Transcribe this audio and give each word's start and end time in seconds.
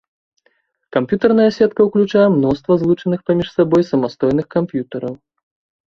Камп'ютарная 0.97 1.45
сетка 1.59 1.79
ўключае 1.89 2.25
мноства 2.39 2.81
злучаных 2.87 3.19
паміж 3.31 3.47
сабой 3.61 3.81
самастойных 3.95 4.45
камп'ютараў. 4.59 5.13